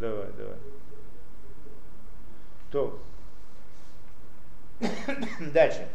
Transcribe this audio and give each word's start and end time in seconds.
Давай, 0.00 0.28
давай. 0.36 0.56
То. 2.70 3.00
Дальше. 5.52 5.88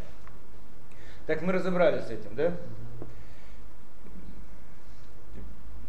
Так 1.25 1.41
мы 1.41 1.53
разобрались 1.53 2.03
с 2.03 2.09
этим, 2.09 2.35
да? 2.35 2.53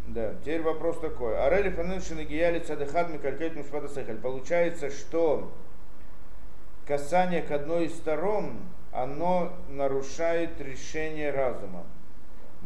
Да, 0.07 0.35
теперь 0.43 0.63
вопрос 0.63 1.01
такой. 1.01 1.37
Арели 1.45 1.71
фанушин 1.71 2.25
гияли 2.25 2.61
цадыхад 2.61 3.11
микалькет 3.11 3.57
мишпата 3.57 3.89
сехаль. 3.89 4.19
Получается, 4.19 4.91
что 4.91 5.53
касание 6.87 7.43
к 7.43 7.51
одной 7.51 7.87
из 7.87 7.97
сторон, 7.97 8.59
оно 8.93 9.53
нарушает 9.69 10.61
решение 10.61 11.33
разума. 11.33 11.85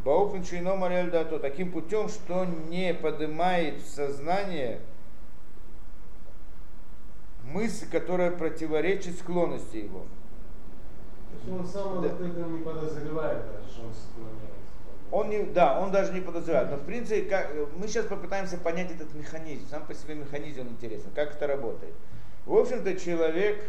Бауфен 0.03 0.45
Шейно 0.45 0.75
Марель 0.75 1.09
Дато 1.09 1.39
таким 1.39 1.71
путем, 1.71 2.07
что 2.07 2.45
не 2.45 2.93
поднимает 2.93 3.81
в 3.81 3.87
сознание 3.87 4.79
мысль, 7.51 7.87
которая 7.89 8.31
противоречит 8.31 9.17
склонности 9.17 9.77
его. 9.77 10.05
То 11.31 11.37
есть 11.37 11.59
он 11.59 11.67
сам 11.67 12.01
да. 12.01 12.09
не 12.09 12.63
подозревает, 12.63 13.43
что 13.69 13.85
он 13.85 13.93
склоняется. 13.93 14.49
Он 15.11 15.29
не, 15.29 15.43
да, 15.43 15.79
он 15.79 15.91
даже 15.91 16.13
не 16.13 16.21
подозревает. 16.21 16.69
Но 16.69 16.77
в 16.77 16.83
принципе, 16.83 17.23
как, 17.23 17.51
мы 17.77 17.87
сейчас 17.87 18.05
попытаемся 18.05 18.57
понять 18.57 18.91
этот 18.91 19.13
механизм. 19.15 19.67
Сам 19.69 19.85
по 19.85 19.93
себе 19.93 20.15
механизм 20.15 20.61
интересен, 20.61 21.09
как 21.15 21.35
это 21.35 21.47
работает. 21.47 21.93
В 22.45 22.55
общем-то, 22.55 22.95
человек, 22.95 23.63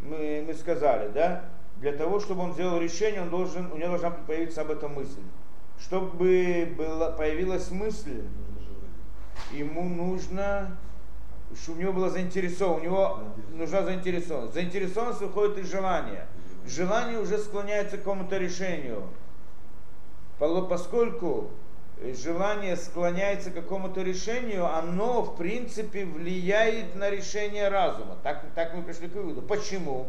мы, 0.00 0.44
мы 0.46 0.54
сказали, 0.54 1.10
да, 1.12 1.44
для 1.78 1.92
того, 1.92 2.20
чтобы 2.20 2.42
он 2.42 2.52
сделал 2.52 2.80
решение, 2.80 3.22
он 3.22 3.30
должен, 3.30 3.70
у 3.72 3.76
него 3.76 3.88
должна 3.90 4.10
появиться 4.10 4.62
об 4.62 4.70
этом 4.70 4.94
мысль 4.94 5.20
чтобы 5.80 6.74
была, 6.76 7.10
появилась 7.12 7.70
мысль, 7.70 8.22
ему 9.52 9.84
нужно, 9.84 10.76
у 11.68 11.72
него 11.72 11.92
была 11.92 12.10
заинтересованность, 12.10 12.86
у 12.86 12.90
него 12.90 13.18
нужна 13.52 13.82
заинтересованность. 13.82 14.54
Заинтересованность 14.54 15.20
выходит 15.20 15.58
из 15.58 15.70
желания. 15.70 16.26
Желание 16.66 17.20
уже 17.20 17.38
склоняется 17.38 17.96
к 17.96 18.00
какому-то 18.00 18.36
решению. 18.36 19.04
Поскольку 20.38 21.50
желание 22.22 22.76
склоняется 22.76 23.50
к 23.50 23.54
какому-то 23.54 24.02
решению, 24.02 24.66
оно 24.66 25.22
в 25.22 25.36
принципе 25.36 26.04
влияет 26.04 26.94
на 26.94 27.08
решение 27.08 27.68
разума. 27.68 28.16
Так, 28.22 28.44
так 28.54 28.74
мы 28.74 28.82
пришли 28.82 29.08
к 29.08 29.14
выводу. 29.14 29.40
Почему? 29.42 30.08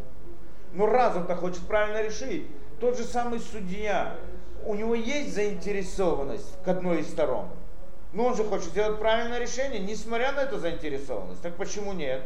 Ну 0.72 0.86
разум-то 0.86 1.34
хочет 1.34 1.66
правильно 1.66 2.02
решить. 2.02 2.46
Тот 2.80 2.98
же 2.98 3.04
самый 3.04 3.40
судья, 3.40 4.16
у 4.64 4.74
него 4.74 4.94
есть 4.94 5.34
заинтересованность 5.34 6.62
к 6.62 6.68
одной 6.68 7.00
из 7.00 7.08
сторон. 7.08 7.48
Но 8.12 8.26
он 8.26 8.36
же 8.36 8.44
хочет 8.44 8.68
сделать 8.68 8.98
правильное 8.98 9.38
решение, 9.38 9.80
несмотря 9.80 10.32
на 10.32 10.40
эту 10.40 10.58
заинтересованность. 10.58 11.42
Так 11.42 11.54
почему 11.56 11.92
нет? 11.92 12.22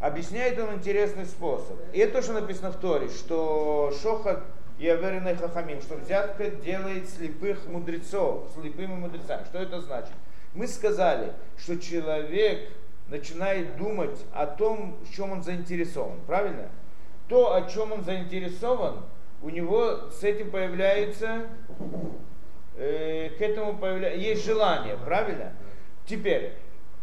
Объясняет 0.00 0.58
он 0.58 0.74
интересный 0.74 1.26
способ. 1.26 1.76
И 1.92 1.98
это 1.98 2.20
тоже 2.20 2.32
написано 2.32 2.72
в 2.72 2.76
Торе, 2.76 3.08
что 3.08 3.92
шохат 4.02 4.42
и 4.78 4.88
аверенный 4.88 5.36
хахамим, 5.36 5.80
что 5.80 5.96
взятка 5.96 6.50
делает 6.50 7.08
слепых 7.08 7.66
мудрецов, 7.66 8.48
слепыми 8.54 8.94
мудрецами. 8.94 9.44
Что 9.44 9.58
это 9.58 9.80
значит? 9.80 10.12
Мы 10.54 10.66
сказали, 10.66 11.32
что 11.58 11.76
человек 11.78 12.68
начинает 13.08 13.76
думать 13.76 14.18
о 14.32 14.46
том, 14.46 14.96
в 15.04 15.14
чем 15.14 15.32
он 15.32 15.42
заинтересован. 15.42 16.18
Правильно? 16.26 16.68
То, 17.28 17.54
о 17.54 17.62
чем 17.68 17.92
он 17.92 18.04
заинтересован, 18.04 19.02
у 19.42 19.50
него 19.50 20.10
с 20.10 20.22
этим 20.22 20.50
появляется, 20.50 21.46
э, 22.76 23.30
к 23.36 23.40
этому 23.40 23.76
появляется, 23.76 24.20
есть 24.20 24.44
желание, 24.44 24.96
правильно? 24.96 25.52
Теперь, 26.06 26.52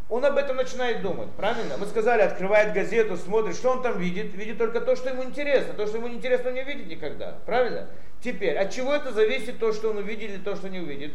он 0.10 0.26
об 0.26 0.38
этом 0.38 0.58
начинает 0.58 1.02
думать, 1.02 1.30
правильно? 1.32 1.78
Мы 1.78 1.86
сказали, 1.86 2.22
открывает 2.22 2.74
газету, 2.74 3.18
смотрит, 3.18 3.56
что 3.56 3.72
он 3.72 3.82
там 3.82 3.98
видит? 3.98 4.34
Видит 4.34 4.58
только 4.58 4.82
то, 4.82 4.96
что 4.96 5.10
ему 5.10 5.24
интересно. 5.24 5.74
То, 5.74 5.88
что 5.88 5.98
ему 5.98 6.08
не 6.08 6.16
интересно, 6.16 6.50
он 6.50 6.56
не 6.56 6.64
видит 6.64 6.88
никогда, 6.88 7.38
правильно? 7.46 7.88
Теперь, 8.22 8.58
от 8.58 8.72
чего 8.72 8.94
это 8.94 9.12
зависит 9.12 9.60
то, 9.60 9.72
что 9.74 9.90
он 9.90 9.98
увидит 9.98 10.30
или 10.32 10.38
то, 10.38 10.56
что 10.56 10.70
не 10.70 10.80
увидит? 10.80 11.14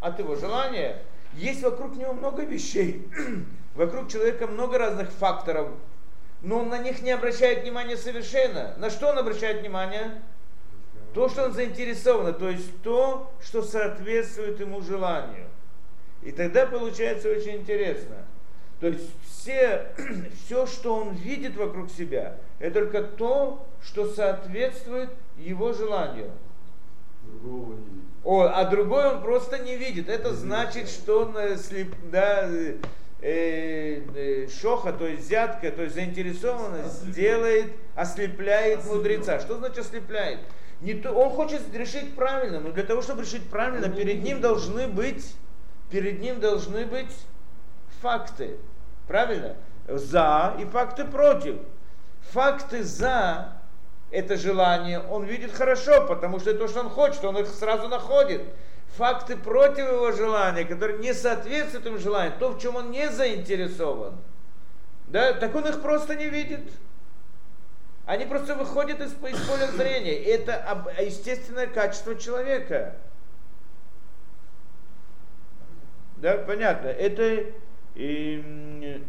От 0.00 0.18
его 0.18 0.36
желания. 0.36 0.98
Есть 1.34 1.62
вокруг 1.62 1.96
него 1.96 2.12
много 2.12 2.42
вещей. 2.42 3.08
вокруг 3.76 4.10
человека 4.10 4.46
много 4.46 4.78
разных 4.78 5.10
факторов, 5.10 5.68
но 6.42 6.58
он 6.60 6.68
на 6.68 6.78
них 6.78 7.02
не 7.02 7.12
обращает 7.12 7.62
внимания 7.62 7.96
совершенно. 7.96 8.74
На 8.78 8.90
что 8.90 9.08
он 9.08 9.18
обращает 9.18 9.60
внимание? 9.60 10.22
То, 11.16 11.30
что 11.30 11.46
он 11.46 11.54
заинтересован, 11.54 12.34
то 12.34 12.50
есть 12.50 12.82
то, 12.82 13.32
что 13.42 13.62
соответствует 13.62 14.60
ему 14.60 14.82
желанию. 14.82 15.46
И 16.22 16.30
тогда 16.30 16.66
получается 16.66 17.30
очень 17.30 17.56
интересно. 17.56 18.16
То 18.80 18.88
есть 18.88 19.08
все, 19.26 19.86
все, 20.44 20.66
что 20.66 20.94
он 20.94 21.14
видит 21.14 21.56
вокруг 21.56 21.90
себя, 21.90 22.36
это 22.58 22.80
только 22.80 23.02
то, 23.02 23.66
что 23.82 24.12
соответствует 24.12 25.08
его 25.38 25.72
желанию. 25.72 26.32
Другого 27.22 27.72
не 27.72 27.84
видит. 27.86 28.04
О, 28.22 28.42
а 28.52 28.66
другой 28.66 29.06
он 29.06 29.22
просто 29.22 29.58
не 29.60 29.74
видит. 29.74 30.10
Это 30.10 30.32
не 30.32 30.36
значит, 30.36 30.74
видит. 30.74 30.90
что 30.90 31.20
он 31.20 31.38
э, 31.38 31.56
слеп, 31.56 31.94
да, 32.12 32.46
э, 32.46 32.76
э, 33.22 34.48
шоха, 34.48 34.92
то 34.92 35.06
есть 35.06 35.22
взятка, 35.22 35.70
то 35.70 35.84
есть 35.84 35.94
заинтересованность 35.94 37.04
ослепляет. 37.04 37.14
делает, 37.14 37.72
ослепляет, 37.94 38.78
ослепляет 38.80 38.84
мудреца. 38.84 39.40
Что 39.40 39.56
значит 39.56 39.78
ослепляет? 39.78 40.40
Не 40.80 40.94
то, 40.94 41.12
он 41.12 41.30
хочет 41.30 41.74
решить 41.74 42.14
правильно, 42.14 42.60
но 42.60 42.70
для 42.70 42.82
того, 42.82 43.00
чтобы 43.00 43.22
решить 43.22 43.48
правильно, 43.48 43.88
перед 43.88 44.22
ним 44.22 44.40
должны 44.40 44.88
быть, 44.88 45.34
перед 45.90 46.20
ним 46.20 46.38
должны 46.40 46.84
быть 46.84 47.16
факты. 48.02 48.58
Правильно? 49.06 49.56
За 49.88 50.54
и 50.58 50.64
факты 50.64 51.04
против. 51.04 51.56
Факты 52.32 52.82
за 52.82 53.52
это 54.10 54.36
желание 54.36 55.00
он 55.00 55.24
видит 55.24 55.52
хорошо, 55.52 56.06
потому 56.06 56.40
что 56.40 56.50
это 56.50 56.60
то, 56.60 56.68
что 56.68 56.80
он 56.80 56.90
хочет, 56.90 57.24
он 57.24 57.38
их 57.38 57.48
сразу 57.48 57.88
находит. 57.88 58.42
Факты 58.96 59.36
против 59.36 59.86
его 59.86 60.12
желания, 60.12 60.64
которые 60.64 60.98
не 60.98 61.12
соответствуют 61.12 61.84
этому 61.84 61.98
желанию, 61.98 62.34
то, 62.38 62.50
в 62.50 62.60
чем 62.60 62.76
он 62.76 62.90
не 62.90 63.10
заинтересован, 63.10 64.14
да, 65.06 65.32
так 65.34 65.54
он 65.54 65.66
их 65.66 65.82
просто 65.82 66.14
не 66.14 66.28
видит. 66.28 66.70
Они 68.06 68.24
просто 68.24 68.54
выходят 68.54 69.00
из, 69.00 69.12
из 69.12 69.48
поля 69.48 69.66
зрения. 69.72 70.14
Это 70.14 70.86
естественное 71.00 71.66
качество 71.66 72.14
человека. 72.14 72.96
Да, 76.16 76.38
понятно. 76.38 76.86
Это 76.86 77.52
и, 77.96 79.02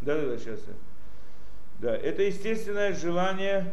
Да, 0.00 0.16
да, 0.16 0.30
да, 0.30 0.38
сейчас. 0.38 0.60
Да, 1.78 1.94
это 1.94 2.22
естественное 2.22 2.94
желание 2.94 3.72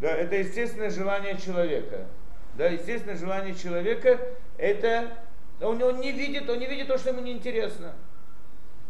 да, 0.00 0.14
это 0.14 0.36
естественное 0.36 0.90
желание 0.90 1.38
человека. 1.38 2.06
Да, 2.56 2.66
естественное 2.66 3.16
желание 3.16 3.54
человека 3.54 4.20
это 4.58 5.10
он, 5.60 5.82
он 5.82 6.00
не 6.00 6.12
видит, 6.12 6.48
он 6.48 6.58
не 6.58 6.66
видит 6.66 6.88
то, 6.88 6.98
что 6.98 7.10
ему 7.10 7.20
неинтересно. 7.20 7.94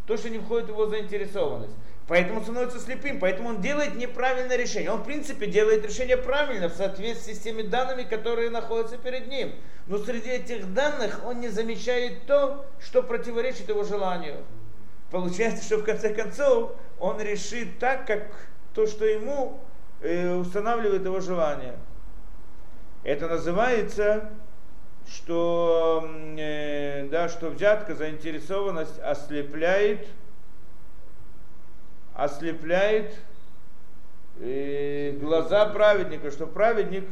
То, 0.07 0.17
что 0.17 0.31
не 0.31 0.39
входит 0.39 0.67
в 0.67 0.71
его 0.71 0.87
заинтересованность. 0.87 1.75
Поэтому 2.09 2.43
становится 2.43 2.81
слепым, 2.81 3.21
поэтому 3.21 3.51
он 3.51 3.61
делает 3.61 3.95
неправильное 3.95 4.57
решение. 4.57 4.91
Он, 4.91 5.03
в 5.03 5.05
принципе, 5.05 5.47
делает 5.47 5.87
решение 5.87 6.17
правильно 6.17 6.69
в 6.69 6.73
соответствии 6.73 7.35
с 7.35 7.39
теми 7.39 7.63
данными, 7.63 8.03
которые 8.03 8.51
находятся 8.51 8.99
перед 8.99 9.29
ним. 9.29 9.53
Но 9.87 9.99
среди 9.99 10.31
этих 10.31 10.75
данных 10.75 11.21
он 11.25 11.41
не 11.41 11.49
замечает 11.49 12.27
то, 12.27 12.67
что 12.81 13.03
противоречит 13.05 13.69
его 13.69 13.85
желанию. 13.85 14.39
Получается, 15.13 15.65
что 15.65 15.79
в 15.79 15.85
конце 15.85 16.13
концов 16.13 16.73
он 16.99 17.21
решит 17.21 17.79
так, 17.79 18.07
как 18.07 18.27
то, 18.75 18.89
что 18.89 19.05
ему 19.05 19.61
устанавливает 20.03 21.05
его 21.05 21.21
желание. 21.21 21.75
Это 23.03 23.29
называется, 23.29 24.31
что, 25.09 26.09
э, 26.39 27.09
да, 27.11 27.29
что 27.29 27.49
взятка, 27.49 27.95
заинтересованность 27.95 28.99
ослепляет, 29.01 30.07
ослепляет 32.15 33.15
э, 34.39 35.17
глаза 35.21 35.67
праведника, 35.67 36.31
что 36.31 36.47
праведник 36.47 37.07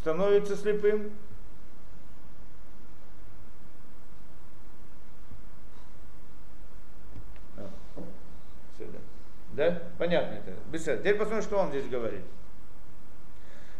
становится 0.00 0.56
слепым. 0.56 1.10
Да? 9.52 9.82
Понятно 9.98 10.34
это. 10.34 10.52
Беседа. 10.70 10.98
Теперь 10.98 11.16
посмотрим, 11.16 11.42
что 11.42 11.58
он 11.58 11.70
здесь 11.70 11.86
говорит. 11.88 12.22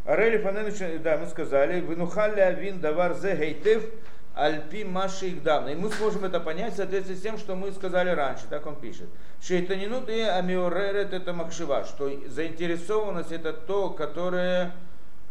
Арели 0.05 0.37
Фаненович, 0.37 1.01
да, 1.01 1.17
мы 1.17 1.27
сказали, 1.27 1.79
Винухалля 1.79 2.51
вин 2.51 2.81
давар 2.81 3.13
зе 3.13 3.35
гейтев, 3.37 3.85
Альпи 4.35 4.83
Маши 4.83 5.27
их. 5.27 5.43
И 5.45 5.75
мы 5.75 5.91
сможем 5.91 6.25
это 6.25 6.39
понять 6.39 6.73
в 6.73 6.77
соответствии 6.77 7.15
с 7.15 7.21
тем, 7.21 7.37
что 7.37 7.55
мы 7.55 7.71
сказали 7.71 8.09
раньше. 8.09 8.45
Так 8.49 8.65
он 8.65 8.75
пишет. 8.75 9.07
Шейтанинут 9.41 10.09
и 10.09 10.21
амиоререт 10.21 11.13
это 11.13 11.33
махшива, 11.33 11.85
что 11.85 12.11
заинтересованность 12.27 13.31
это 13.31 13.53
то, 13.53 13.91
которое 13.91 14.71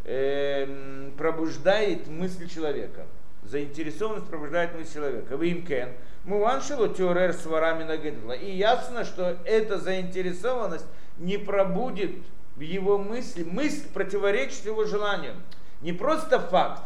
э, 0.05 1.11
пробуждает 1.19 2.06
мысль 2.06 2.49
человека. 2.49 3.06
Заинтересованность 3.43 4.27
пробуждает 4.27 4.75
мысль 4.75 4.94
человека. 4.94 5.37
Вы 5.37 5.49
им 5.49 5.67
кен. 5.67 5.91
Муваншилу 6.25 6.89
теорер 6.89 7.33
с 7.33 7.44
ворами 7.44 7.85
нагедла. 7.85 8.33
И 8.33 8.50
ясно, 8.50 9.05
что 9.05 9.37
эта 9.44 9.79
заинтересованность 9.79 10.87
не 11.19 11.39
пробудет 11.39 12.12
в 12.56 12.61
его 12.61 12.99
мысли, 12.99 13.43
мысль 13.43 13.89
противоречит 13.93 14.65
его 14.65 14.85
желанию. 14.85 15.35
Не 15.81 15.93
просто 15.93 16.39
факт, 16.39 16.83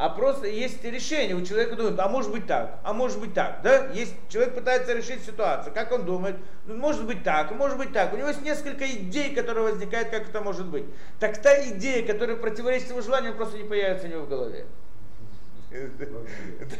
а 0.00 0.08
просто 0.08 0.46
есть 0.48 0.82
решение. 0.82 1.36
У 1.36 1.44
человека 1.44 1.76
думает, 1.76 2.00
а 2.00 2.08
может 2.08 2.32
быть 2.32 2.46
так, 2.46 2.80
а 2.82 2.94
может 2.94 3.20
быть 3.20 3.34
так. 3.34 3.60
Да? 3.62 3.90
Есть, 3.92 4.14
человек 4.30 4.54
пытается 4.54 4.94
решить 4.94 5.22
ситуацию. 5.22 5.74
Как 5.74 5.92
он 5.92 6.06
думает? 6.06 6.36
Ну, 6.64 6.74
может 6.76 7.06
быть 7.06 7.22
так, 7.22 7.52
может 7.52 7.76
быть 7.76 7.92
так. 7.92 8.12
У 8.14 8.16
него 8.16 8.28
есть 8.28 8.42
несколько 8.42 8.90
идей, 8.90 9.34
которые 9.34 9.64
возникают, 9.64 10.08
как 10.08 10.28
это 10.28 10.40
может 10.40 10.66
быть. 10.66 10.86
Так 11.18 11.40
та 11.42 11.62
идея, 11.68 12.04
которая 12.06 12.36
противоречит 12.36 12.88
его 12.88 13.02
желанию, 13.02 13.34
просто 13.34 13.58
не 13.58 13.64
появится 13.64 14.06
у 14.06 14.10
него 14.10 14.22
в 14.22 14.28
голове. 14.28 14.66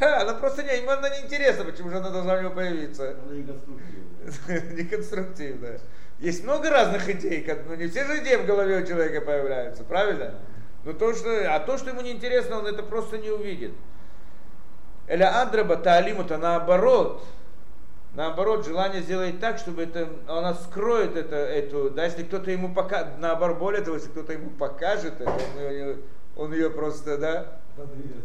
Да, 0.00 0.22
она 0.22 0.34
просто 0.34 0.64
не, 0.64 0.76
ему 0.78 0.90
она 0.90 1.08
не 1.10 1.24
интересна, 1.24 1.64
почему 1.64 1.90
же 1.90 1.98
она 1.98 2.10
должна 2.10 2.34
у 2.34 2.40
него 2.40 2.50
появиться. 2.50 3.16
Она 3.24 3.34
не 3.34 3.44
конструктивная. 3.44 4.72
Неконструктивная. 4.72 5.80
Есть 6.18 6.44
много 6.44 6.70
разных 6.70 7.08
идей, 7.08 7.46
но 7.66 7.74
не 7.76 7.86
все 7.86 8.04
же 8.04 8.18
идеи 8.18 8.36
в 8.36 8.46
голове 8.46 8.82
у 8.82 8.86
человека 8.86 9.20
появляются, 9.20 9.84
правильно? 9.84 10.34
Но 10.84 10.92
то, 10.92 11.14
что, 11.14 11.54
а 11.54 11.60
то, 11.60 11.78
что 11.78 11.90
ему 11.90 12.00
неинтересно, 12.00 12.58
он 12.58 12.66
это 12.66 12.82
просто 12.82 13.18
не 13.18 13.30
увидит. 13.30 13.72
Эля 15.06 15.40
адраба 15.40 15.76
таалиму-то 15.76 16.36
наоборот, 16.36 17.24
наоборот, 18.14 18.66
желание 18.66 19.02
сделать 19.02 19.40
так, 19.40 19.58
чтобы 19.58 19.82
это, 19.82 20.08
она 20.26 20.54
скроет 20.54 21.16
это, 21.16 21.36
эту, 21.36 21.90
да, 21.90 22.04
если 22.04 22.22
кто-то 22.22 22.50
ему 22.50 22.74
покажет, 22.74 23.18
наоборот, 23.18 23.58
более 23.58 23.82
того, 23.82 23.96
если 23.96 24.10
кто-то 24.10 24.32
ему 24.32 24.50
покажет 24.50 25.20
это, 25.20 25.30
он 25.30 25.70
ее, 25.70 25.96
он 26.36 26.52
ее 26.52 26.70
просто, 26.70 27.18
да, 27.18 27.59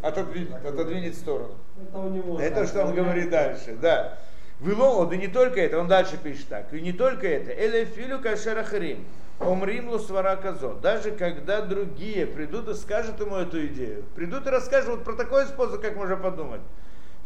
отодвинет, 0.02 0.64
отодвинет 0.64 1.14
в 1.14 1.18
сторону. 1.18 1.54
Это 1.80 1.98
у 1.98 2.10
него. 2.10 2.40
Это 2.40 2.54
так, 2.56 2.68
что 2.68 2.84
он 2.84 2.94
говорит 2.94 3.30
дальше, 3.30 3.76
да. 3.80 4.18
Вило, 4.60 5.06
да 5.06 5.16
не 5.16 5.28
только 5.28 5.60
это, 5.60 5.78
он 5.78 5.86
дальше 5.86 6.16
пишет 6.16 6.48
так, 6.48 6.72
и 6.72 6.80
не 6.80 6.92
только 6.92 7.28
это, 7.28 7.50
эле 7.50 7.84
филю 7.84 8.20
кашерахарим, 8.20 9.04
омрим 9.38 9.90
лусвара 9.90 10.36
казо, 10.36 10.72
даже 10.74 11.10
когда 11.10 11.60
другие 11.60 12.26
придут 12.26 12.68
и 12.68 12.74
скажут 12.74 13.20
ему 13.20 13.36
эту 13.36 13.66
идею, 13.66 14.04
придут 14.14 14.46
и 14.46 14.50
расскажут 14.50 14.88
вот 14.88 15.04
про 15.04 15.12
такой 15.12 15.44
способ, 15.44 15.82
как 15.82 15.94
можно 15.96 16.16
подумать. 16.16 16.62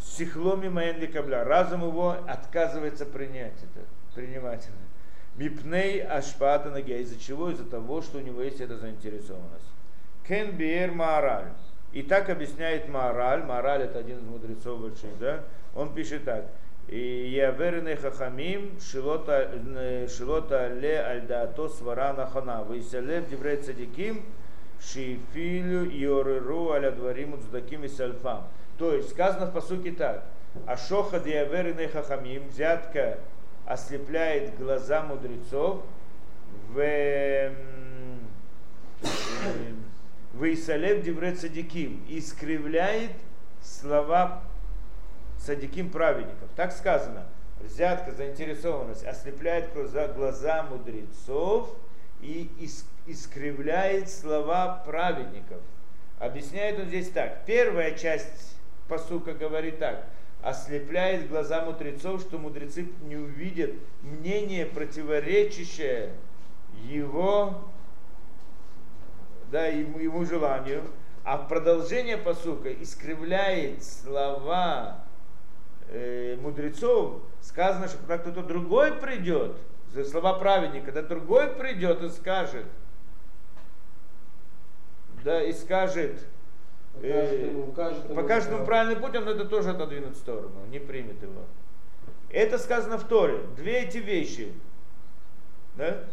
Сихломи 0.02 0.68
маен 0.68 1.12
кабля, 1.12 1.44
разум 1.44 1.82
его 1.82 2.16
отказывается 2.26 3.06
принять 3.06 3.52
это, 3.62 3.86
принимать 4.14 4.64
это. 4.64 4.90
Мипней 5.36 6.02
ашпата 6.02 6.70
ноги, 6.70 6.98
из-за 7.00 7.18
чего? 7.18 7.50
Из-за 7.50 7.64
того, 7.64 8.02
что 8.02 8.18
у 8.18 8.20
него 8.20 8.42
есть 8.42 8.60
эта 8.60 8.76
заинтересованность. 8.76 9.70
Кен 10.26 10.56
биер 10.56 10.90
Маараль. 10.90 11.52
И 11.92 12.02
так 12.02 12.30
объясняет 12.30 12.88
Маараль. 12.88 13.42
Маараль 13.42 13.82
это 13.82 13.98
один 13.98 14.18
из 14.18 14.22
мудрецов 14.22 14.80
больших, 14.80 15.18
да? 15.18 15.44
Он 15.74 15.92
пишет 15.92 16.24
так. 16.24 16.46
Яверны 16.88 17.96
хахамим 17.96 18.78
шилота 18.80 19.50
э, 19.52 20.08
шилота 20.08 20.68
ле 20.68 21.00
альдаато 21.00 21.68
свара 21.68 22.12
нахана. 22.12 22.64
Вейселев 22.68 23.28
диврей 23.28 23.56
цадиким 23.56 24.24
шифилю 24.80 25.88
иореру 25.90 26.70
аля 26.70 26.90
дворим 26.90 27.34
уцдаким 27.34 27.84
и 27.84 27.88
сальфам. 27.88 28.44
То 28.78 28.94
есть 28.94 29.10
сказано 29.10 29.46
в 29.46 29.52
посуке 29.52 29.92
так. 29.92 30.24
Ашоха 30.66 31.20
диаверны 31.20 31.86
хахамим, 31.86 32.48
взятка 32.48 33.18
ослепляет 33.66 34.56
глаза 34.58 35.02
мудрецов 35.02 35.82
в 36.68 37.52
Вейсалев 40.40 41.02
Дивре 41.02 41.34
Цадиким 41.34 42.02
искривляет 42.08 43.12
слова 43.62 44.42
Цадиким 45.38 45.90
праведников. 45.90 46.48
Так 46.56 46.72
сказано. 46.72 47.26
Взятка, 47.60 48.12
заинтересованность 48.12 49.04
ослепляет 49.04 49.72
глаза, 49.74 50.62
мудрецов 50.62 51.76
и 52.22 52.50
ис- 52.58 52.84
искривляет 53.06 54.08
слова 54.08 54.82
праведников. 54.86 55.60
Объясняет 56.18 56.78
он 56.78 56.86
здесь 56.86 57.10
так. 57.10 57.44
Первая 57.44 57.92
часть 57.92 58.56
посука 58.88 59.34
говорит 59.34 59.78
так. 59.78 60.06
Ослепляет 60.42 61.28
глаза 61.28 61.64
мудрецов, 61.66 62.22
что 62.22 62.38
мудрецы 62.38 62.88
не 63.02 63.16
увидят 63.16 63.72
мнение, 64.00 64.64
противоречащее 64.64 66.12
его 66.86 67.62
да, 69.50 69.66
ему, 69.66 69.98
ему 69.98 70.24
желанию, 70.24 70.82
а 71.24 71.36
в 71.36 71.48
продолжение 71.48 72.16
посука 72.16 72.72
искривляет 72.72 73.84
слова 73.84 75.04
э, 75.88 76.36
мудрецов, 76.40 77.22
сказано, 77.40 77.88
что 77.88 77.98
когда 77.98 78.18
кто-то 78.18 78.42
другой 78.42 78.92
придет, 78.92 79.56
за 79.92 80.04
слова 80.04 80.34
праведника, 80.34 80.92
когда 80.92 81.02
другой 81.02 81.48
придет 81.48 82.02
и 82.02 82.08
скажет, 82.10 82.66
да, 85.24 85.42
и 85.42 85.52
скажет, 85.52 86.18
Покажет 86.94 87.32
э, 87.32 87.46
ему, 87.46 87.68
укажет 87.68 88.04
ему, 88.04 88.14
покажет 88.14 88.50
ему 88.50 88.64
правильный 88.64 88.96
путь, 88.96 89.14
он 89.14 89.28
это 89.28 89.44
тоже 89.44 89.70
отодвинет 89.70 90.14
в 90.14 90.18
сторону, 90.18 90.66
не 90.70 90.78
примет 90.78 91.22
его. 91.22 91.42
Это 92.30 92.58
сказано 92.58 92.98
в 92.98 93.04
Торе. 93.04 93.40
Две 93.56 93.80
эти 93.80 93.98
вещи. 93.98 94.52
Да. 95.76 96.04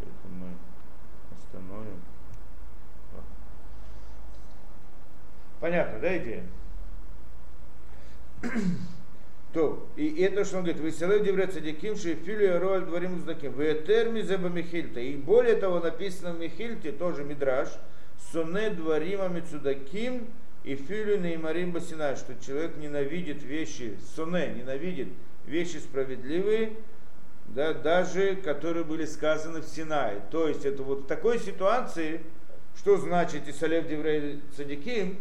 Это 0.00 0.28
мы 0.30 0.48
остановим. 1.36 2.00
А. 3.12 3.22
Понятно, 5.60 6.00
да, 6.00 6.16
идея? 6.16 6.44
То, 9.54 9.88
и 9.94 10.20
это, 10.20 10.44
что 10.44 10.58
он 10.58 10.64
говорит, 10.64 10.82
выселев 10.82 11.22
диврет 11.22 11.54
садиким, 11.54 11.96
шефилю 11.96 12.58
роль 12.58 12.84
дворим 12.84 13.18
уздаким, 13.18 13.52
ветерми 13.52 14.20
зеба 14.20 14.48
Михильта. 14.48 14.98
И 14.98 15.16
более 15.16 15.54
того, 15.54 15.78
написано 15.78 16.32
в 16.32 16.40
Михильте, 16.40 16.90
тоже 16.90 17.22
Мидраш, 17.22 17.68
соне 18.32 18.70
дворима 18.70 19.28
мицудаким 19.28 20.26
и 20.64 20.74
филю 20.74 21.20
неймарим 21.20 21.70
басинай, 21.70 22.16
что 22.16 22.34
человек 22.44 22.76
ненавидит 22.78 23.44
вещи, 23.44 23.96
соне, 24.16 24.54
ненавидит 24.56 25.08
вещи 25.46 25.76
справедливые, 25.76 26.72
да, 27.46 27.74
даже 27.74 28.34
которые 28.34 28.84
были 28.84 29.04
сказаны 29.04 29.60
в 29.60 29.66
Синае. 29.66 30.20
То 30.32 30.48
есть 30.48 30.64
это 30.64 30.82
вот 30.82 31.02
в 31.02 31.06
такой 31.06 31.38
ситуации, 31.38 32.22
что 32.76 32.96
значит 32.96 33.46
Исалев 33.48 33.86
Деврей 33.86 34.40
Садиким, 34.56 35.18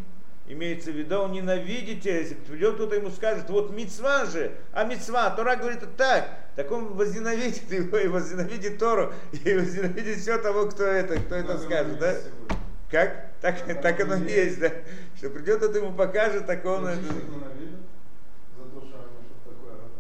имеется 0.48 0.92
в 0.92 0.96
виду, 0.96 1.20
он 1.20 1.32
ненавидит 1.32 2.02
тебя, 2.02 2.20
если 2.20 2.36
придет 2.36 2.76
кто-то 2.76 2.96
ему 2.96 3.10
скажет, 3.12 3.50
вот 3.50 3.72
мецва 3.72 4.26
же, 4.26 4.52
а 4.74 4.84
мецва, 4.84 5.30
Тора 5.32 5.56
говорит 5.56 5.80
так, 5.96 6.30
так 6.56 6.70
он 6.72 6.94
возненавидит 6.96 7.72
его 7.72 7.98
и 7.98 8.08
возненавидит 8.08 8.78
Тору, 8.78 9.14
и 9.32 9.54
возненавидит 9.54 10.18
все 10.20 10.38
того, 10.38 10.68
кто 10.68 10.84
это, 10.84 11.18
кто 11.20 11.36
это 11.36 11.58
скажет, 11.60 11.98
да? 12.00 12.14
сегодня. 12.16 12.58
Как? 12.92 13.32
Так, 13.42 13.66
Как 13.66 13.82
так 13.82 14.00
оно 14.02 14.16
и 14.18 14.32
есть. 14.32 14.60
да. 14.60 14.72
Что 15.18 15.30
придет, 15.30 15.58
кто-то 15.58 15.80
ему 15.80 15.94
покажет, 15.94 16.46
так 16.46 16.64
он... 16.66 16.86
это- 16.88 17.02
Мальчишек 17.02 17.30
ненавидят 17.30 17.80
за 18.58 18.64
то, 18.66 18.86
что 18.86 18.98
они 19.00 19.26
что-то 19.26 19.50
такое 19.50 19.74
говорят. 19.74 19.92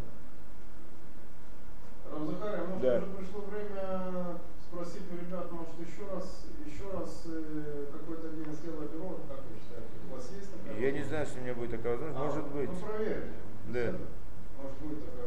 Равзахария, 2.11 2.63
может 2.67 2.81
Да. 2.81 2.97
уже 2.97 3.05
пришло 3.17 3.41
время 3.49 4.37
спросить 4.69 5.03
у 5.11 5.15
ребят, 5.25 5.51
может 5.51 5.73
еще 5.79 6.05
раз, 6.13 6.45
еще 6.65 6.85
раз 6.93 7.23
э, 7.25 7.85
какой-то 7.91 8.29
день 8.29 8.53
исследовать 8.53 8.93
урок, 8.95 9.21
как 9.27 9.39
вы 9.49 9.55
считаете? 9.57 9.89
У 10.09 10.15
вас 10.15 10.29
есть 10.37 10.49
такая 10.53 10.79
Я 10.79 10.91
не 10.91 10.99
возможность? 11.01 11.11
Знаю, 11.23 11.27
что 11.27 11.39
у 11.39 11.43
меня 11.43 11.53
будет 11.53 11.71
такая 11.71 11.97
возможность, 11.97 12.17
А, 12.17 12.23
может 12.23 12.47
быть. 12.53 12.69
Ну 12.69 12.87
проверьте. 12.87 13.31
Да. 13.67 13.97
Может 14.61 14.77
будет 14.81 15.05
такая. 15.05 15.25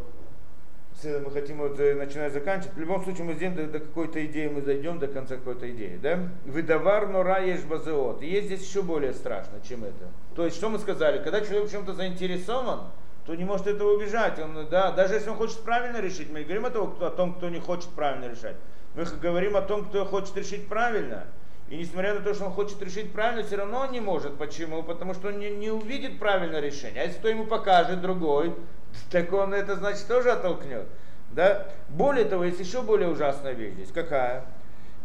Если 1.02 1.18
мы 1.18 1.30
хотим 1.30 1.58
вот 1.58 1.78
э, 1.78 1.94
начинать 1.94 2.32
заканчивать, 2.32 2.74
в 2.74 2.80
любом 2.80 3.04
случае 3.04 3.24
мы 3.24 3.34
сделаем 3.34 3.56
до, 3.56 3.66
до 3.66 3.80
какой-то 3.80 4.24
идеи, 4.24 4.48
мы 4.48 4.62
дойдем 4.62 4.98
до 4.98 5.08
конца 5.08 5.36
какой-то 5.36 5.70
идеи, 5.70 5.98
да? 6.02 6.18
Выдавар 6.46 7.08
нора 7.08 7.40
ешь 7.40 7.64
базеот. 7.64 8.22
И 8.22 8.26
есть 8.26 8.46
здесь 8.46 8.66
еще 8.66 8.82
более 8.82 9.12
страшно, 9.12 9.60
чем 9.68 9.84
это. 9.84 10.08
То 10.34 10.46
есть, 10.46 10.56
что 10.56 10.70
мы 10.70 10.78
сказали, 10.78 11.22
когда 11.22 11.42
человек 11.42 11.68
в 11.68 11.70
чем-то 11.70 11.92
заинтересован, 11.92 12.80
то 13.26 13.34
не 13.34 13.44
может 13.44 13.66
этого 13.66 13.94
убежать. 13.94 14.38
Он, 14.38 14.66
да, 14.70 14.90
даже 14.90 15.14
если 15.14 15.28
он 15.28 15.36
хочет 15.36 15.58
правильно 15.60 16.00
решить, 16.00 16.30
мы 16.30 16.38
не 16.38 16.44
говорим 16.44 16.64
о 16.64 16.70
том, 16.70 16.92
кто, 16.92 17.06
о 17.06 17.10
том, 17.10 17.34
кто 17.34 17.50
не 17.50 17.60
хочет 17.60 17.90
правильно 17.90 18.30
решать. 18.30 18.56
Мы 18.94 19.04
говорим 19.20 19.56
о 19.56 19.62
том, 19.62 19.84
кто 19.84 20.06
хочет 20.06 20.34
решить 20.36 20.66
правильно. 20.66 21.26
И 21.68 21.76
несмотря 21.76 22.14
на 22.14 22.20
то, 22.20 22.32
что 22.32 22.44
он 22.46 22.52
хочет 22.52 22.80
решить 22.80 23.12
правильно, 23.12 23.42
все 23.42 23.56
равно 23.56 23.80
он 23.80 23.92
не 23.92 24.00
может. 24.00 24.36
Почему? 24.36 24.82
Потому 24.82 25.14
что 25.14 25.28
он 25.28 25.38
не, 25.38 25.50
не 25.50 25.70
увидит 25.70 26.18
правильное 26.18 26.60
решение. 26.60 27.02
А 27.02 27.06
если 27.06 27.18
кто 27.18 27.28
ему 27.28 27.44
покажет 27.44 28.00
другой, 28.00 28.54
так 29.10 29.32
он 29.32 29.52
это 29.52 29.76
значит 29.76 30.06
тоже 30.06 30.30
оттолкнет. 30.30 30.86
Да? 31.32 31.66
Более 31.88 32.24
того, 32.24 32.44
есть 32.44 32.60
еще 32.60 32.82
более 32.82 33.08
ужасная 33.08 33.52
вещь 33.52 33.74
здесь. 33.74 33.90
Какая? 33.92 34.44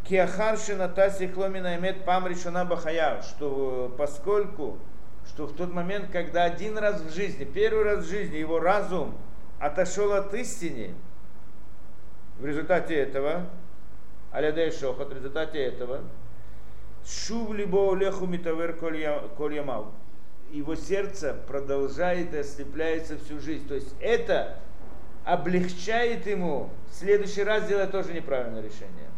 Киахарши 0.08 0.76
Натаси 0.76 1.28
Хломина 1.28 1.76
имеет 1.78 2.06
пам 2.06 2.28
решена 2.28 2.66
бахая, 2.66 3.22
что 3.22 3.94
поскольку, 3.98 4.78
что 5.28 5.46
в 5.46 5.56
тот 5.56 5.74
момент, 5.74 6.10
когда 6.12 6.44
один 6.44 6.78
раз 6.78 7.02
в 7.02 7.14
жизни, 7.14 7.44
первый 7.44 7.84
раз 7.84 8.06
в 8.06 8.10
жизни 8.10 8.38
его 8.38 8.60
разум 8.60 9.16
отошел 9.60 10.14
от 10.14 10.34
истины, 10.34 10.96
в 12.40 12.46
результате 12.46 12.96
этого, 12.96 13.46
Алядей 14.32 14.72
Шохат, 14.72 15.10
в 15.10 15.16
результате 15.16 15.60
этого, 15.60 16.02
Шув 17.06 17.54
либо 17.54 17.94
леху 17.96 18.28
митавер 18.28 18.74
коль 18.76 19.54
ямав. 19.56 19.88
Его 20.52 20.76
сердце 20.76 21.36
продолжает 21.48 22.34
и 22.34 22.40
ослепляется 22.40 23.18
всю 23.18 23.40
жизнь. 23.40 23.68
То 23.68 23.76
есть 23.76 23.96
это 24.00 24.60
облегчает 25.24 26.28
ему 26.28 26.70
в 26.90 26.96
следующий 26.96 27.44
раз 27.44 27.64
сделать 27.64 27.92
тоже 27.92 28.14
неправильное 28.14 28.62
решение. 28.62 29.10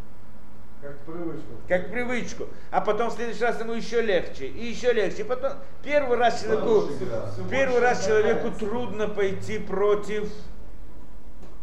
Как 0.83 0.97
привычку. 0.99 1.51
Как 1.67 1.91
привычку. 1.91 2.47
А 2.69 2.81
потом 2.81 3.09
в 3.09 3.13
следующий 3.13 3.43
раз 3.43 3.59
ему 3.59 3.71
еще 3.71 4.01
легче, 4.01 4.47
и 4.47 4.65
еще 4.65 4.91
легче. 4.91 5.23
Потом 5.23 5.53
первый 5.81 6.17
раз 6.17 6.41
человеку, 6.41 6.89
первый 7.49 7.79
раз 7.79 8.05
человеку 8.05 8.51
трудно 8.51 9.07
пойти 9.07 9.59
против, 9.59 10.29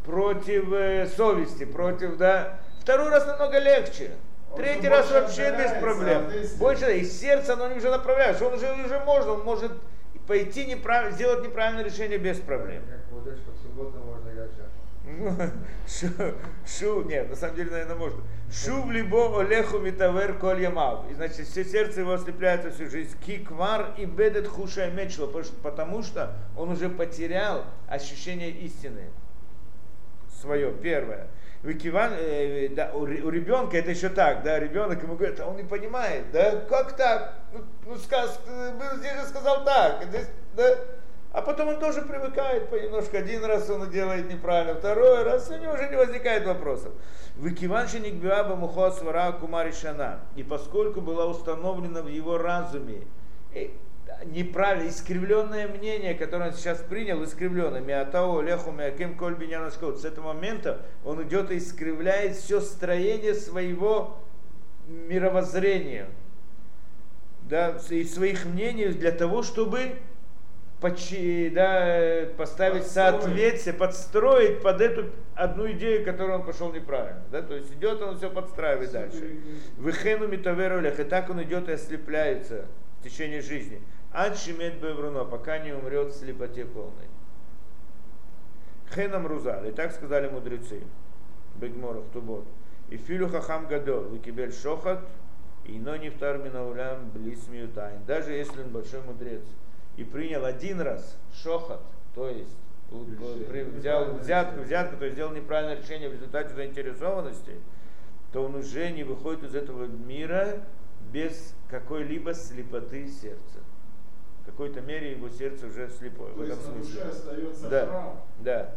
против 0.07 0.73
э, 0.73 1.07
совести, 1.07 1.65
против, 1.65 2.17
да. 2.17 2.61
Второй 2.81 3.11
раз 3.11 3.27
намного 3.27 3.59
легче. 3.59 4.13
Третий 4.57 4.89
раз 4.89 5.11
вообще 5.11 5.55
без 5.57 5.71
проблем. 5.81 6.31
Больше, 6.59 6.99
и 6.99 7.05
сердце 7.05 7.53
оно 7.53 7.75
уже 7.75 7.91
направляется. 7.91 8.47
Он 8.47 8.55
уже, 8.55 8.73
уже 8.85 9.01
может, 9.01 9.29
он 9.29 9.43
может 9.45 9.73
пойти 10.27 10.67
неправильно, 10.67 11.13
сделать 11.13 11.45
неправильное 11.45 11.85
решение 11.85 12.19
без 12.19 12.39
проблем. 12.39 12.83
Можно 13.11 13.33
шу, 16.67 17.03
нет, 17.03 17.31
на 17.31 17.37
самом 17.37 17.57
деле, 17.57 17.71
наверное, 17.71 17.97
можно. 17.97 18.23
Шу 18.51 18.83
в 18.83 18.91
либо 18.91 19.41
олеху 19.41 19.79
митавер 19.79 20.39
коль 20.39 20.63
ямав. 20.63 21.11
И 21.11 21.15
значит, 21.15 21.47
все 21.47 21.65
сердце 21.65 22.01
его 22.01 22.13
ослепляется 22.13 22.71
всю 22.71 22.89
жизнь. 22.89 23.17
Киквар 23.25 23.95
и 23.99 24.05
бедет 24.05 24.47
хуша 24.47 24.89
и 24.89 24.91
мечло, 24.91 25.27
потому 25.63 26.03
что 26.03 26.35
он 26.57 26.71
уже 26.71 26.89
потерял 26.89 27.65
ощущение 27.89 28.51
истины. 28.51 29.11
Свое, 30.41 30.73
первое. 30.73 31.27
Викиван, 31.63 32.13
э, 32.15 32.69
да, 32.71 32.91
у, 32.95 33.01
у 33.01 33.31
ребенка 33.31 33.77
это 33.77 33.91
еще 33.91 34.09
так, 34.09 34.43
да, 34.43 34.59
ребенок 34.59 35.03
ему 35.03 35.17
говорит, 35.17 35.39
а 35.41 35.47
он 35.47 35.57
не 35.57 35.63
понимает, 35.63 36.31
да, 36.33 36.57
как 36.69 36.97
так? 36.97 37.35
Ну, 37.53 37.61
ну 37.87 37.97
сказ, 37.97 38.41
был 38.47 38.99
здесь 38.99 39.21
же 39.21 39.27
сказал 39.27 39.63
так, 39.65 40.05
здесь, 40.05 40.27
да, 40.57 40.79
а 41.33 41.43
потом 41.43 41.69
он 41.69 41.79
тоже 41.79 42.03
привыкает 42.03 42.71
понемножку. 42.71 43.17
Один 43.17 43.45
раз 43.45 43.71
он 43.71 43.89
делает 43.91 44.29
неправильно, 44.29 44.75
второй 44.75 45.23
раз 45.23 45.49
у 45.51 45.59
него 45.59 45.75
уже 45.75 45.89
не 45.89 45.97
возникает 45.97 46.45
вопросов. 46.45 46.93
Выкиваншиник 47.37 48.15
биаба 48.15 48.57
мухот 48.57 48.97
свара 48.97 49.31
кумаришана. 49.33 50.21
И 50.35 50.43
поскольку 50.43 51.01
была 51.01 51.27
установлена 51.27 52.03
в 52.03 52.09
его 52.09 52.37
разуме 52.37 53.03
неправильное, 54.25 54.91
искривленное 54.91 55.69
мнение, 55.69 56.15
которое 56.15 56.51
он 56.51 56.55
сейчас 56.55 56.79
принял, 56.79 57.23
искривленное, 57.25 57.81
миатао, 57.81 58.41
леху, 58.41 58.71
миаким, 58.71 59.17
коль 59.17 59.37
С 59.97 60.05
этого 60.05 60.33
момента 60.33 60.83
он 61.05 61.23
идет 61.23 61.51
и 61.51 61.59
искривляет 61.59 62.37
все 62.37 62.61
строение 62.61 63.35
своего 63.35 64.19
мировоззрения, 64.87 66.09
да, 67.43 67.79
и 67.91 68.05
своих 68.05 68.45
мнений 68.45 68.89
для 68.89 69.13
того, 69.13 69.43
чтобы 69.43 69.97
почи, 70.81 71.51
да, 71.51 72.27
поставить 72.37 72.87
соответствие, 72.87 73.75
подстроить 73.75 74.63
под 74.63 74.81
эту 74.81 75.11
одну 75.35 75.71
идею, 75.73 76.05
которую 76.05 76.41
он 76.41 76.47
пошел 76.47 76.73
неправильно. 76.73 77.23
Да? 77.31 77.43
То 77.43 77.55
есть 77.55 77.73
идет 77.75 78.01
он 78.03 78.17
все 78.17 78.31
подстраивает 78.31 78.91
дальше. 78.91 79.37
Выхену 79.77 80.27
митаверулях, 80.27 80.99
и 80.99 81.05
так 81.05 81.31
он 81.31 81.43
идет 81.43 81.69
и 81.69 81.73
ослепляется 81.73 82.67
в 83.01 83.05
течение 83.05 83.41
жизни. 83.41 83.81
Ад 84.13 84.37
шимет 84.37 84.81
бевруно, 84.81 85.25
пока 85.25 85.59
не 85.59 85.73
умрет 85.73 86.13
в 86.13 86.19
слепоте 86.19 86.65
полной. 86.65 87.09
Хенам 88.95 89.27
рузал, 89.27 89.65
и 89.65 89.71
так 89.71 89.93
сказали 89.93 90.29
мудрецы. 90.29 90.83
Бегморах 91.57 92.05
тубот. 92.13 92.45
И 92.89 92.97
филю 92.97 93.29
хахам 93.29 93.69
гадол, 93.69 94.05
выкибель 94.05 94.53
шохат, 94.53 95.01
и 95.65 95.79
но 95.79 95.97
не 95.97 96.11
втар 96.11 96.39
минаулям 96.39 97.11
близ 97.11 97.41
тайн. 97.75 98.05
Даже 98.07 98.33
если 98.33 98.63
он 98.63 98.71
большой 98.71 99.03
мудрец 99.03 99.43
и 99.97 100.05
принял 100.05 100.45
один 100.45 100.81
раз 100.81 101.17
шохат, 101.33 101.81
то 102.15 102.29
есть 102.29 102.57
взял 102.91 104.15
взятку, 104.15 104.61
взятку, 104.63 104.97
то 104.97 105.05
есть 105.05 105.15
сделал 105.15 105.33
неправильное 105.33 105.81
решение 105.81 106.09
в 106.09 106.15
результате 106.15 106.55
заинтересованности, 106.55 107.55
то 108.33 108.45
он 108.45 108.57
уже 108.57 108.91
не 108.91 109.05
выходит 109.05 109.45
из 109.45 109.55
этого 109.55 109.87
мира 109.87 110.65
без 111.13 111.55
какой-либо 111.69 112.35
слепоты 112.35 113.09
сердца 113.09 113.61
какой-то 114.51 114.81
мере 114.81 115.13
его 115.13 115.29
сердце 115.29 115.67
уже 115.67 115.89
слепое. 115.89 116.33
То 116.33 116.39
в 116.39 116.43
этом 116.43 116.59
смысле. 116.59 117.03
остается 117.03 117.69
да, 117.69 117.87
храм. 117.87 118.21
да. 118.41 118.75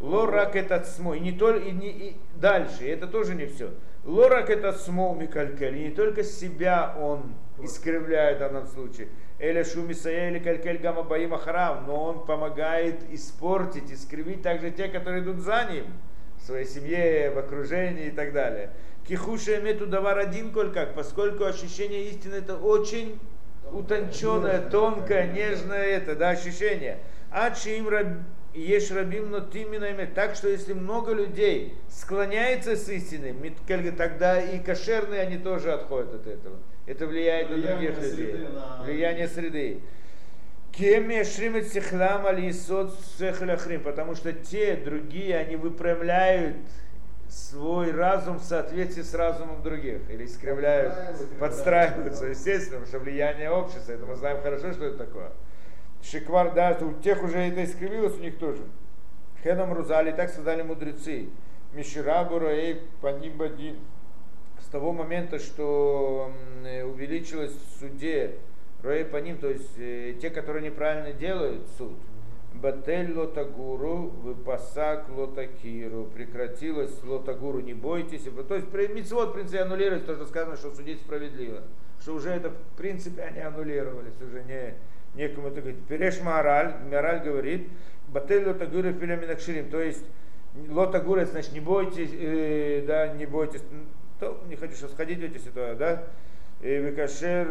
Лорак 0.00 0.56
этот 0.56 0.86
смой. 0.86 1.18
И 1.18 1.20
не 1.20 1.32
только 1.32 1.68
и, 1.68 1.72
не, 1.72 1.90
и 1.90 2.16
дальше, 2.36 2.88
это 2.88 3.06
тоже 3.06 3.34
не 3.34 3.46
все. 3.46 3.70
Лорак 4.04 4.48
этот 4.48 4.80
смол 4.80 5.14
микалькель. 5.14 5.76
И 5.76 5.88
не 5.88 5.90
только 5.90 6.24
себя 6.24 6.96
он 6.98 7.34
искривляет 7.62 8.38
в 8.38 8.40
данном 8.40 8.66
случае. 8.66 9.08
Эля 9.38 9.62
шумисая 9.62 10.30
или 10.30 10.38
калькель 10.38 10.78
гамма 10.78 11.02
баима 11.02 11.38
харам. 11.38 11.86
Но 11.86 12.02
он 12.02 12.24
помогает 12.24 13.02
испортить, 13.12 13.92
искривить 13.92 14.42
также 14.42 14.70
те, 14.70 14.88
которые 14.88 15.22
идут 15.22 15.38
за 15.40 15.64
ним. 15.70 15.84
В 16.38 16.46
своей 16.46 16.64
семье, 16.64 17.30
в 17.30 17.38
окружении 17.38 18.06
и 18.06 18.10
так 18.10 18.32
далее. 18.32 18.70
Кихуша 19.06 19.60
мету 19.60 19.86
давар 19.86 20.18
один 20.18 20.52
коль 20.52 20.72
как, 20.72 20.94
поскольку 20.94 21.44
ощущение 21.44 22.10
истины 22.10 22.34
это 22.36 22.56
очень 22.56 23.18
утонченное, 23.72 24.60
тонкое, 24.60 25.32
нежное 25.32 25.84
это, 25.84 26.14
да, 26.14 26.30
ощущение. 26.30 26.98
А 27.30 27.54
им 27.76 27.88
раб, 27.88 28.06
ешь 28.54 28.90
рабим, 28.90 29.30
но 29.30 29.40
ты 29.40 29.64
Так 30.06 30.34
что 30.34 30.48
если 30.48 30.72
много 30.72 31.12
людей 31.12 31.74
склоняется 31.88 32.76
с 32.76 32.88
истиной, 32.88 33.32
тогда 33.92 34.40
и 34.40 34.58
кошерные 34.58 35.20
они 35.20 35.38
тоже 35.38 35.72
отходят 35.72 36.14
от 36.14 36.26
этого. 36.26 36.56
Это 36.86 37.06
влияет 37.06 37.50
влияние 37.50 37.90
на 37.90 37.96
других 37.96 38.18
людей. 38.18 38.48
На... 38.52 38.82
Влияние 38.82 39.28
среды. 39.28 39.80
Потому 43.84 44.14
что 44.14 44.32
те 44.32 44.76
другие, 44.76 45.36
они 45.36 45.56
выпрямляют 45.56 46.56
свой 47.30 47.92
разум 47.92 48.38
в 48.38 48.42
соответствии 48.42 49.02
с 49.02 49.14
разумом 49.14 49.62
других. 49.62 50.08
Или 50.10 50.24
искривляют, 50.24 50.94
подстраиваются, 51.38 52.26
естественно, 52.26 52.80
потому 52.80 52.86
что 52.86 52.98
влияние 52.98 53.50
общества. 53.50 53.92
Это 53.92 54.04
мы 54.04 54.16
знаем 54.16 54.42
хорошо, 54.42 54.72
что 54.72 54.84
это 54.84 54.98
такое. 54.98 55.32
Шиквар, 56.02 56.52
да, 56.52 56.76
у 56.80 56.92
тех 57.00 57.22
уже 57.22 57.38
это 57.38 57.64
искривилось, 57.64 58.16
у 58.16 58.20
них 58.20 58.38
тоже. 58.38 58.62
Хенам 59.42 59.72
Рузали, 59.72 60.12
так 60.12 60.30
сказали 60.30 60.62
мудрецы. 60.62 61.28
Миширабу 61.72 62.38
Раэй 62.38 62.82
Панимбадин. 63.00 63.78
С 64.58 64.66
того 64.66 64.92
момента, 64.92 65.38
что 65.38 66.32
увеличилось 66.84 67.52
в 67.52 67.80
суде 67.80 68.36
Роэй 68.82 69.04
Паним, 69.04 69.38
то 69.38 69.48
есть 69.48 69.78
э, 69.78 70.14
те, 70.20 70.30
которые 70.30 70.64
неправильно 70.64 71.12
делают 71.12 71.66
суд, 71.76 71.92
Батель 72.54 73.16
лотагуру, 73.16 74.12
выпасак 74.22 75.08
лотакиру. 75.08 76.04
Прекратилось 76.14 77.02
лотагуру, 77.04 77.60
не 77.60 77.74
бойтесь. 77.74 78.24
То 78.48 78.54
есть 78.54 78.72
митцвот, 78.92 79.30
в 79.30 79.32
принципе, 79.34 79.60
аннулировать, 79.60 80.04
то, 80.04 80.14
что 80.14 80.26
сказано, 80.26 80.56
что 80.56 80.74
судить 80.74 81.00
справедливо. 81.00 81.62
Что 82.00 82.14
уже 82.14 82.30
это, 82.30 82.50
в 82.50 82.76
принципе, 82.76 83.22
они 83.22 83.40
аннулировались, 83.40 84.20
уже 84.20 84.42
не, 84.44 84.74
некому 85.14 85.48
это 85.48 85.60
говорить. 85.60 85.84
Переш 85.86 86.20
Маараль, 86.22 86.74
Маараль 86.90 87.22
говорит, 87.22 87.68
Батель 88.08 88.46
лотагуру 88.46 88.92
филяминакширим. 88.92 89.70
То 89.70 89.80
есть 89.80 90.04
лотагура, 90.68 91.24
значит, 91.26 91.52
не 91.52 91.60
бойтесь, 91.60 92.10
э, 92.12 92.84
да, 92.86 93.08
не 93.08 93.26
бойтесь. 93.26 93.62
То, 94.18 94.42
не 94.48 94.56
хочу 94.56 94.74
сейчас 94.74 94.90
сходить 94.90 95.20
в 95.20 95.22
эти 95.22 95.38
ситуации, 95.38 95.78
да. 95.78 96.04
Викашер 96.62 97.46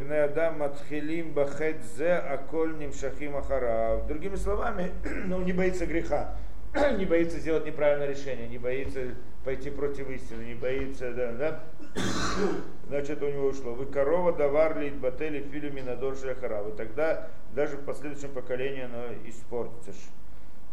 бне 0.00 0.22
адам 0.24 0.58
матхилим 0.60 1.32
бахет 1.32 1.84
зе 1.96 2.14
аколь 2.14 2.78
нимшахим 2.78 3.36
ахарав. 3.36 4.06
Другими 4.06 4.36
словами, 4.36 4.92
ну, 5.26 5.42
не 5.42 5.52
боится 5.52 5.84
греха, 5.84 6.34
не 6.96 7.04
боится 7.04 7.38
сделать 7.38 7.66
неправильное 7.66 8.08
решение, 8.08 8.48
не 8.48 8.56
боится 8.56 9.14
пойти 9.44 9.68
против 9.68 10.08
истины, 10.08 10.42
не 10.42 10.54
боится, 10.54 11.12
да, 11.12 11.32
да. 11.32 11.60
Значит, 12.88 13.22
у 13.22 13.28
него 13.28 13.48
ушло. 13.48 13.74
Вы 13.74 13.84
корова 13.86 14.32
давар 14.32 14.78
лит 14.78 14.94
батели 14.94 15.42
филюми 15.42 15.82
на 15.82 15.94
дольше 15.94 16.28
ахарав. 16.30 16.68
И 16.68 16.76
тогда 16.76 17.28
даже 17.54 17.76
в 17.76 17.84
последующем 17.84 18.30
поколении 18.30 18.84
оно 18.84 19.04
испортится. 19.26 19.92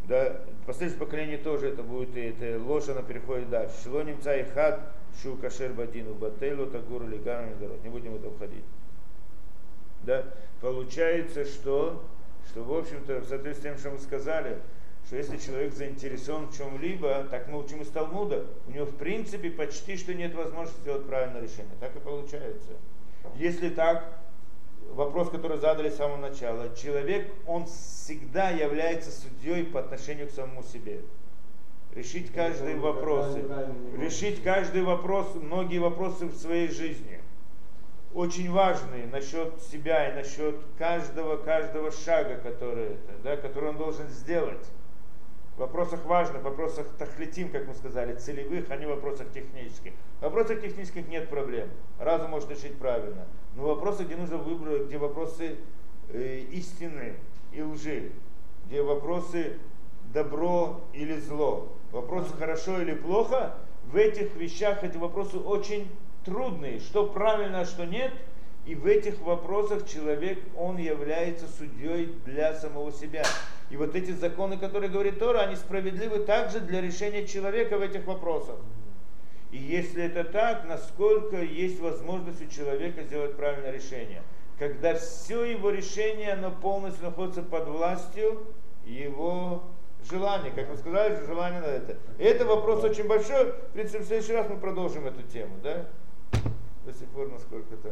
Да, 0.08 0.38
последующее 0.66 1.00
поколение 1.00 1.38
тоже 1.38 1.70
это 1.70 1.84
будет, 1.84 2.16
и 2.16 2.22
это 2.22 2.60
ложь, 2.64 2.90
она 2.90 3.02
переходит 3.02 3.50
дальше. 3.50 3.74
Шило 3.84 4.02
немца 4.02 4.36
и 4.36 4.44
хад, 4.44 4.94
шу 5.22 5.36
кашер 5.36 5.74
бадину, 5.74 6.14
бателу, 6.14 6.68
тагуру, 6.68 7.08
лигару, 7.08 7.48
не 7.84 7.90
будем 7.90 8.14
в 8.14 8.16
это 8.16 8.30
входить. 8.30 8.64
Да, 10.04 10.26
получается, 10.62 11.46
что, 11.46 12.04
что 12.50 12.64
в 12.64 12.74
общем-то, 12.74 13.20
в 13.20 13.26
соответствии 13.26 13.72
с 13.72 13.76
тем, 13.76 13.78
что 13.78 13.92
мы 13.92 14.00
сказали, 14.00 14.58
что 15.06 15.18
если 15.18 15.38
человек 15.38 15.74
заинтересован 15.74 16.48
в 16.48 16.58
чем-либо, 16.58 17.26
так 17.30 17.48
мы 17.48 17.60
учим 17.60 17.82
из 17.82 17.90
Талмуда, 17.90 18.46
у 18.68 18.72
него 18.72 18.86
в 18.86 18.96
принципе 18.96 19.50
почти 19.50 19.98
что 19.98 20.14
нет 20.14 20.34
возможности 20.34 20.82
сделать 20.82 21.06
правильное 21.08 21.42
решение. 21.42 21.76
Так 21.80 21.96
и 21.96 22.00
получается. 22.00 22.72
Если 23.36 23.70
так, 23.70 24.23
вопрос, 24.96 25.30
который 25.30 25.58
задали 25.58 25.90
с 25.90 25.98
самого 25.98 26.18
начала, 26.18 26.76
человек, 26.76 27.32
он 27.48 27.66
всегда 27.66 28.50
является 28.50 29.12
судьей 29.12 29.66
по 29.66 29.80
отношению 29.80 30.28
к 30.28 30.32
самому 30.32 30.64
себе. 30.64 31.02
Решить 31.94 32.32
каждый 32.34 32.76
вопрос, 32.76 33.36
решить 33.98 34.42
каждый 34.44 34.82
вопрос, 34.84 35.36
многие 35.36 35.78
вопросы 35.78 36.26
в 36.26 36.36
своей 36.36 36.70
жизни. 36.70 37.20
Очень 38.14 38.52
важные 38.52 39.08
насчет 39.08 39.62
себя 39.64 40.10
и 40.10 40.16
насчет 40.16 40.56
каждого, 40.78 41.38
каждого 41.38 41.92
шага, 41.92 42.38
который, 42.38 42.98
да, 43.24 43.38
который 43.38 43.70
он 43.70 43.78
должен 43.78 44.08
сделать 44.08 44.66
в 45.56 45.60
вопросах 45.60 46.06
важных, 46.06 46.42
в 46.42 46.46
вопросах 46.46 46.88
тахлетим, 46.98 47.50
как 47.50 47.68
мы 47.68 47.74
сказали, 47.74 48.16
целевых, 48.16 48.72
а 48.72 48.78
не 48.78 48.86
в 48.86 48.90
вопросах 48.90 49.32
технических. 49.32 49.94
В 50.20 50.24
вопросах 50.24 50.62
технических 50.62 51.08
нет 51.08 51.30
проблем. 51.30 51.70
Разум 52.00 52.32
может 52.32 52.50
решить 52.50 52.78
правильно. 52.80 53.26
Но 53.56 53.64
в 53.64 53.66
вопросах, 53.68 54.08
где 54.08 54.16
нужно 54.16 54.38
выбрать, 54.38 54.88
где 54.88 54.98
вопросы 54.98 55.58
э, 56.10 56.40
истины 56.52 57.16
и 57.52 57.62
лжи, 57.62 58.12
где 58.66 58.82
вопросы 58.82 59.60
добро 60.12 60.82
или 60.94 61.20
зло, 61.20 61.72
вопросы 61.92 62.34
хорошо 62.34 62.82
или 62.82 62.94
плохо, 62.94 63.56
в 63.86 63.96
этих 63.96 64.36
вещах 64.36 64.84
эти 64.84 64.98
вопросы 64.98 65.38
очень 65.38 65.88
трудные. 66.26 66.80
Что 66.80 67.06
правильно, 67.06 67.62
а 67.62 67.66
что 67.66 67.86
нет. 67.86 68.12
И 68.66 68.76
в 68.76 68.86
этих 68.86 69.20
вопросах 69.20 69.88
человек, 69.88 70.40
он 70.58 70.78
является 70.78 71.48
судьей 71.48 72.18
для 72.26 72.54
самого 72.54 72.92
себя. 72.94 73.24
И 73.74 73.76
вот 73.76 73.96
эти 73.96 74.12
законы, 74.12 74.60
которые 74.60 74.92
говорит 74.92 75.18
Тора, 75.18 75.40
они 75.40 75.56
справедливы 75.56 76.20
также 76.20 76.60
для 76.60 76.80
решения 76.80 77.26
человека 77.26 77.80
в 77.80 77.82
этих 77.82 78.06
вопросах. 78.06 78.58
И 79.50 79.58
если 79.58 80.04
это 80.04 80.24
так, 80.26 80.66
насколько 80.68 81.42
есть 81.42 81.80
возможность 81.80 82.40
у 82.40 82.46
человека 82.46 83.02
сделать 83.02 83.36
правильное 83.36 83.72
решение? 83.72 84.22
Когда 84.60 84.94
все 84.94 85.44
его 85.46 85.72
решение, 85.72 86.34
оно 86.34 86.52
полностью 86.52 87.06
находится 87.06 87.42
под 87.42 87.68
властью 87.68 88.46
его 88.86 89.64
желания. 90.08 90.52
Как 90.52 90.70
вы 90.70 90.78
сказали, 90.78 91.26
желание 91.26 91.62
на 91.62 91.66
это. 91.66 91.98
И 92.20 92.24
это 92.24 92.46
вопрос 92.46 92.84
очень 92.84 93.08
большой. 93.08 93.54
В 93.54 93.72
принципе, 93.74 94.04
в 94.04 94.06
следующий 94.06 94.34
раз 94.34 94.48
мы 94.52 94.58
продолжим 94.58 95.08
эту 95.08 95.24
тему, 95.24 95.56
да? 95.64 95.88
До 96.86 96.94
сих 96.94 97.08
пор, 97.08 97.32
насколько 97.32 97.74
это... 97.74 97.92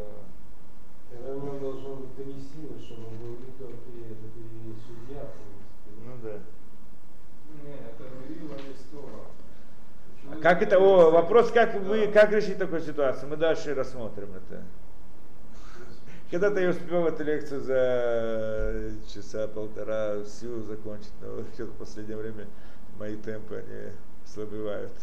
Тогда 1.10 1.34
него 1.34 1.58
должно 1.58 1.96
быть 1.96 2.16
силы, 2.38 2.80
чтобы 2.80 3.08
он 3.08 3.18
был 3.18 3.34
и 3.34 4.76
судья. 4.86 5.26
Ну 6.06 6.14
да. 6.24 6.40
Тора. 8.92 9.26
А 10.32 10.36
как 10.42 10.62
это, 10.62 10.80
о, 10.80 11.12
вопрос, 11.12 11.52
как 11.52 11.76
вы, 11.76 12.08
как 12.08 12.32
решить 12.32 12.58
такую 12.58 12.82
ситуацию? 12.82 13.30
Мы 13.30 13.38
дальше 13.38 13.74
рассмотрим 13.74 14.30
это. 14.36 14.64
Когда-то 16.30 16.62
я 16.62 16.70
успел 16.70 17.08
эту 17.08 17.24
лекцию 17.24 17.62
за 17.62 18.92
часа 19.14 19.48
полтора 19.48 20.24
всю 20.24 20.62
закончить, 20.64 21.12
но 21.22 21.44
что-то 21.54 21.72
в 21.74 21.76
последнее 21.76 22.18
время 22.18 22.48
мои 22.98 23.18
темпы, 23.18 23.56
они 23.58 23.92
слабевают. 24.26 24.94